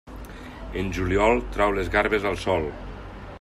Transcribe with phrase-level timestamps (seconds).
[0.81, 2.67] En juliol, trau les garbes al sol.